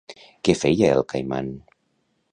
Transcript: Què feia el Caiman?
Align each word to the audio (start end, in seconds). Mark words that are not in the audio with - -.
Què 0.47 0.55
feia 0.61 0.89
el 0.95 1.05
Caiman? 1.13 1.55